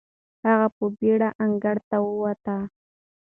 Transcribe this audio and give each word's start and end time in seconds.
هغه 0.45 0.67
په 0.77 0.85
بېړه 0.99 1.29
انګړ 1.43 1.77
ته 1.89 1.97
وووت. 2.05 2.45